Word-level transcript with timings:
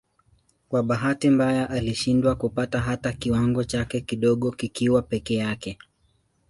Kwa 0.69 0.83
bahati 0.83 1.29
mbaya 1.29 1.69
alishindwa 1.69 2.35
kupata 2.35 2.79
hata 2.79 3.13
kiwango 3.13 3.63
chake 3.63 4.01
kidogo 4.01 4.51
kikiwa 4.51 5.01
peke 5.01 5.35
yake. 5.35 5.77